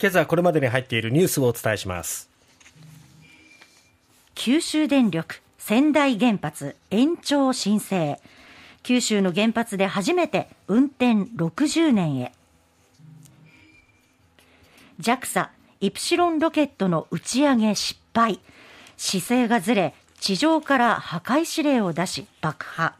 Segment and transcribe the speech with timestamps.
[0.00, 2.28] 今朝これまでに入っているニュースをお伝えします。
[4.34, 8.18] 九州電力仙台原発延長申請。
[8.82, 12.32] 九州の原発で初めて運転60年へ。
[15.00, 15.48] JAXA
[15.80, 18.40] イプシロンロケットの打ち上げ失敗。
[18.96, 22.94] 姿勢がずれ地上から破壊指令を出し爆破。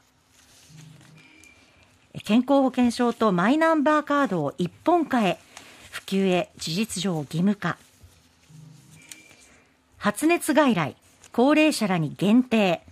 [2.25, 5.39] 健康保険証とマイナンバーカードを一本化へ。
[5.95, 7.79] 普及へ事実上義務化。
[9.97, 10.97] 発熱外来
[11.31, 12.83] 高齢者らに限定。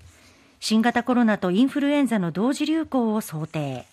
[0.60, 3.86] 新型コロナとインフルエンザの同時流行を想定。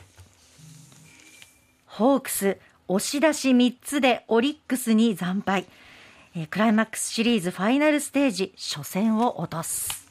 [1.87, 5.65] ホークス押し出し3つでオリックスに惨敗。
[6.51, 10.07] クライマックスシリーズファイナルステージ初戦を落とす。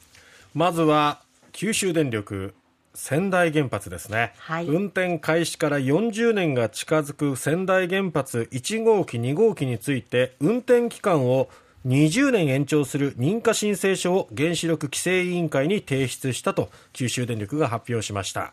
[0.54, 1.20] まずは
[1.52, 2.52] 九州電力。
[2.98, 11.48] 仙台原発ですね、はい、運転開始から40年が近づく仙台原発1号機2号機について運転期間を
[11.86, 18.52] 20年延長する認可申請書を原子力規制委員会に提出したと九州電力が発表しました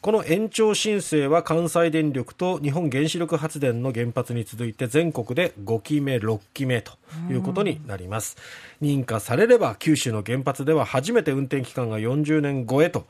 [0.00, 6.92] この延長申請は関西電力と日本原子力発電の原発に続いて全国で5期目、6期目と
[7.28, 8.38] いうことになります。
[8.80, 13.06] 認可されれば九州の原発では初めて運転期間が40年超えと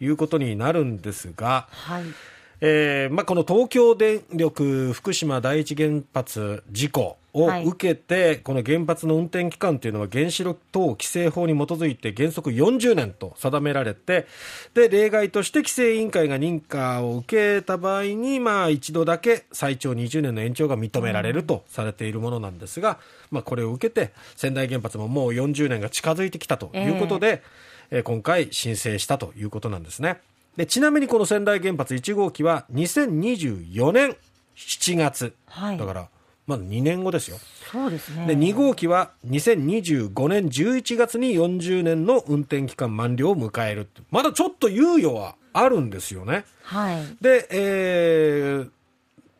[0.00, 2.04] いうことになるんですが、はい
[2.62, 14.26] えーまあ、この東京電力福島第一原発事故を受けて、はい、この原発の運転期間というのは原子力等規制法に基づいて原則40年と定められて
[14.74, 22.98] で例外として規制委員会が認可を受けた場合に、まあ、一度だけ最長20年の延長が認められるとされているものなんですが、
[23.30, 27.42] まあ、これを受けて仙台原発ももう40年が近づいてきたということで、
[27.90, 30.20] えー、今回申請したということなんですね。
[30.60, 34.14] でちなみにこの仙台原発1号機は2024年
[34.56, 36.08] 7月、はい、だから
[36.46, 37.38] まだ2年後ですよ。
[37.72, 38.26] そうですね。
[38.26, 46.44] で2号機は2025年11月に40年の運転期間満了を迎えるまだちょっと猶予はあるんですよね。
[46.64, 47.06] はい。
[47.22, 48.70] で、えー、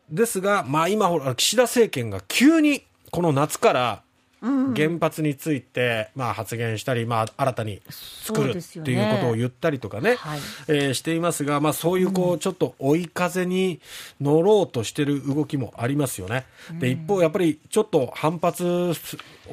[0.09, 4.01] ですが、まあ今ほら岸田政権が急にこの夏から
[4.41, 13.79] 原発について、まあ、発言したり、まあ、新たに作るっていうことを言ったりとかね、はい、えー、していますが、まあ、そういうこう、ちょっと追い風に
[14.19, 16.45] 乗ろうとしてる動きもありますよね。
[16.79, 18.95] で一方、やっぱりちょっと反発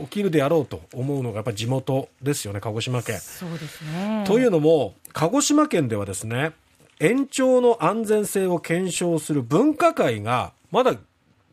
[0.01, 3.19] 起きるであろうと思うのが、やっぱり地元ですよね、鹿児島県。
[3.19, 4.25] そうですね。
[4.27, 6.53] というのも、鹿児島県ではですね、
[6.99, 10.95] 延長の安全性を検証する分科会が、まだ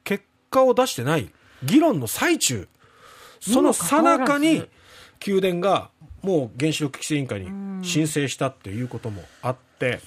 [0.05, 1.29] 結果を出してない、
[1.63, 2.67] 議論の最中
[3.51, 4.63] その最中に
[5.25, 5.89] 宮殿が
[6.21, 9.99] もう原子力規制委員会に申請したっていうこともあって。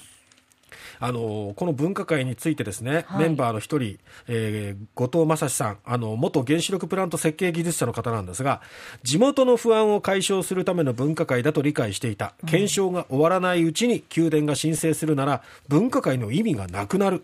[1.01, 8.61] あのこの分科会についてですね、はい、メンバーの一人、えー、後藤正史さんあの元原子力プラント設計技術者の方なんですが
[9.01, 12.33] 地元の不安を解消するための分科会だと理解していた。
[12.45, 17.23] 検証が終わらないうちに宮殿が申請するなら分科会の意味がなくなる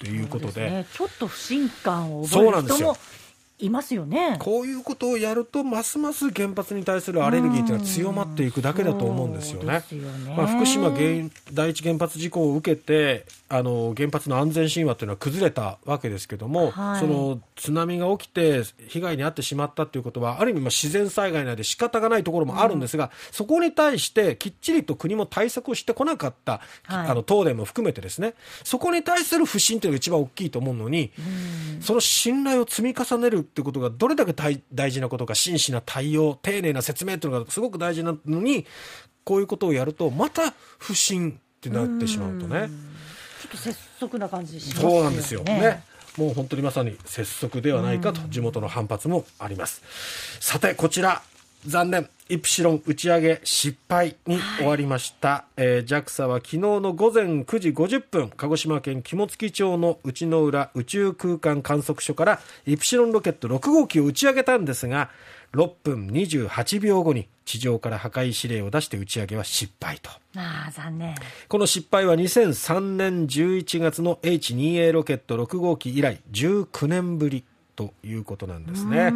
[0.00, 2.96] ということで、ね、ちょっと不信感を覚える人も
[3.58, 4.36] いますよね。
[4.40, 9.74] こういうことをやるとますます原発に対するアレルギーというのは強まっていくだけだと思うんですよね。
[9.92, 10.34] よね。
[10.36, 28.34] まあ、福島原第一原発事故を受けてあの原発の安全神話というのは崩れたわけですけども、はい、その津波が起きて被害に遭ってしまったということはある意味まあ自然災害なので仕方がないところもあるんですが、うん、そこに対してきっちりと国も対策をしてこなかった、はい、あの東電も含めてですね。
[28.64, 31.12] そこに対する不信というのが一番大きいと思うのに、
[31.76, 34.34] うん、その信頼を積み重ねるってことがどれだけ
[34.72, 38.66] 大事なことか真摯な対応丁寧な説明というのがすごく大事なのに
[39.24, 42.68] こういうことをやるとまた不信ってなってしまうとね。
[43.40, 44.94] ちょっと拙速な感じしますよね。
[44.94, 45.82] そうなんですよね。
[46.16, 49.82] もう本当にまさに拙速ではないかと地元の反発もあります。
[50.40, 51.22] さてこちら
[51.66, 52.08] 残念。
[52.30, 65.10] イプシロン打ち上げ失敗に終わりました、はい、えー、JAXA は昨日の午前9時50分鹿児島県肝付町の内之浦宇宙空間観測所からイプシロンロケット6号機を打ち上げたんですが
[65.52, 70.10] 6分28秒後に地上から破壊指令を出して打ち上げは失敗と。
[70.36, 71.14] あ残念。
[71.48, 77.44] この失敗は2003年11月の H2A ロケット6号機以来19年ぶり
[77.76, 79.12] ということなんですね。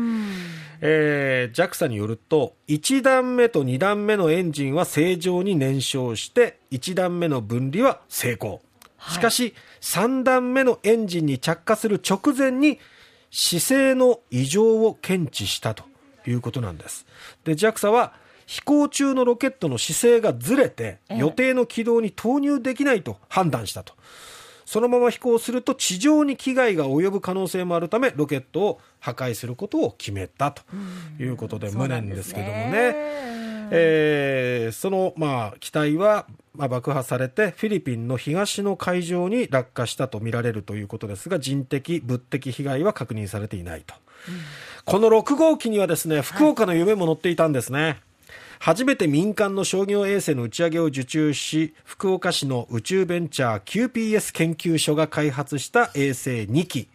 [0.80, 8.60] えー、JAXA によると1段目と2段目のエンジンは正常に燃焼して1段目の分離は成功、
[9.08, 12.78] しかし3段目のエンジンに着火する直前に
[13.30, 15.84] 姿勢の異常を検知したと
[16.26, 17.06] いうことなんです。
[17.44, 18.12] で JAXA は
[18.46, 23.92] 飛行中のロケットの姿勢がずれて予定の軌道に投入できないと判断したと
[24.68, 30.62] そのまま飛行すると地上に危害が及ぶ可能性もあるためロケットを破壊することを決めたと
[31.18, 32.94] いうことで、無念ですけどもね。
[33.70, 43.94] えー、その、まあ、機体は、まあ、爆破されてフィリピンの東の海上に落下したとみられるということですが人的、物的被害は確認されていないと、
[44.28, 44.34] うん、
[44.84, 47.82] この6号機にはですね福岡の夢も乗っていたんですね。
[47.82, 48.07] はい
[48.58, 56.88] 初めて民間の商業衛星の打ち上げを受注し、福岡市の宇宙ベンチャー QPS 研究所が開発した衛星2機。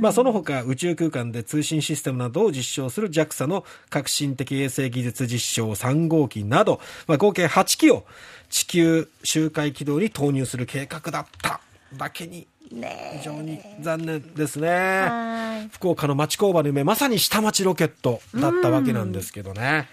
[0.00, 8.04] まあ、その他宇宙空間で通信システムなどを実証する JAXA の革新的衛星技術実証3号機など、まあ、合計8機を
[8.48, 11.60] 地球周回軌道に投入する計画だった
[11.96, 15.68] だけに非常に残念ですね。
[15.72, 19.88] 福岡の町工場の夢まさに下町ロケットだったわけなんですけどね。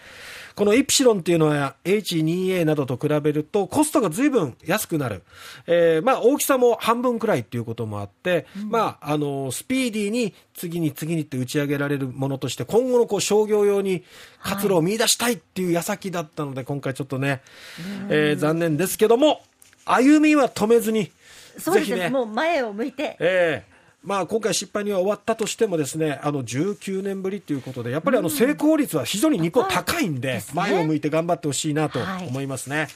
[0.55, 5.23] このイプシロンっていうのは H2A などと比べるとコストが随分安くなる。
[5.67, 14.03] えー、まあ大きさも半分くらいっていうこともあって、うん、まああの、スピーディーに次に次にって打ち上げられるものとして今後のこう商業用に
[14.41, 17.39] 活路を見出したいっていう矢先だったので、今回ちょっとね、はい、
[18.09, 19.41] えー、残念ですけども、
[19.83, 21.11] 歩みは止めずに、
[21.57, 23.17] そうですね、ねもう前を向いて。
[23.19, 23.74] ええー
[24.05, 31.99] まあ、今回失敗には終わったとしてもですねあの19年ぶりということでやっぱりあの成功率は非常に日本高いんで、前を向いて頑張ってほしいなと
[32.29, 32.77] 思いますね。
[32.77, 32.87] はい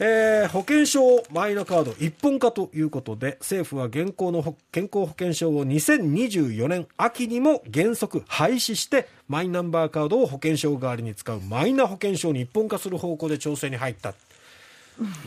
[0.00, 14.14] えー、保険証マイナカード一本化ということで政府は現行の健康保険証を2024年秋にも原則廃止してマイナンバーカードを保険証代わりに使うマイナ保険証に一本化する方向で調整に入った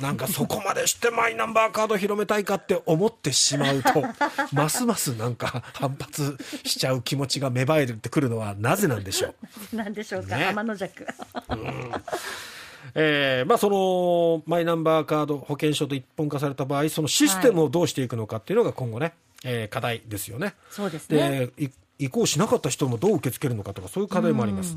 [0.01, 4.03] なんかそこまでしてマイナンバーカード広めたいかって思ってしまうと
[4.51, 9.33] ますますなんか反発しちゃう気持ちが芽生えてくるのはなぜなんでしょ
[9.73, 9.75] う？
[9.75, 11.06] なんでしょうか、ね、天の弱。
[11.50, 11.91] うん
[12.94, 19.13] えーまあ、そのマイナンバーカード保険証と一本化された場合そのシステムをどうしていくのかっていうのが今後ね、
[19.45, 20.56] えー、課題ですよね。
[20.69, 24.75] そうですねで移行しなかった人もどう受け付けるのかとかそういう課題もあります、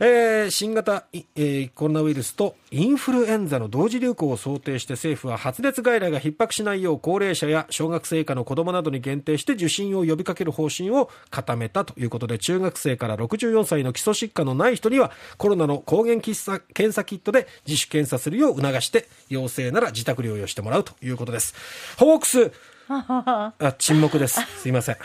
[0.00, 16.60] えー、新型、えー、コロナウイルスとインフルエンザの同時流行を想定して政府は発熱外来が逼迫しないよう高齢者や小学生以下の子どもなどに限定して受診を呼びかける方針を固めたということで中学生から64歳の基礎疾患のない人にはコロナの抗原検査
[17.04, 21.54] キットで自主検査するよう促して陽性なら自宅療養してもらうということです。
[21.98, 22.52] ホークス。
[22.88, 24.40] あ沈黙です。
[24.60, 24.96] すいません